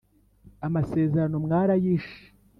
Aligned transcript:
Amasezerano 0.67 1.35
mwarayishe 1.45 2.21